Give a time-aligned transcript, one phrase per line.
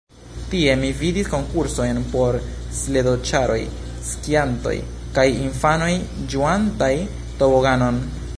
[0.51, 2.37] Tie mi vidis konkursojn por
[2.79, 3.59] sledoĉaroj,
[4.09, 4.75] skiantoj
[5.19, 5.93] kaj infanoj,
[6.35, 6.93] ĝuantaj
[7.43, 8.05] toboganon.